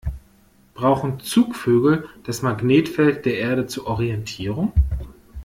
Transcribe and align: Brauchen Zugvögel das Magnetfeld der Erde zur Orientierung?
Brauchen 0.73 1.19
Zugvögel 1.19 2.09
das 2.23 2.41
Magnetfeld 2.41 3.23
der 3.27 3.37
Erde 3.37 3.67
zur 3.67 3.85
Orientierung? 3.85 4.73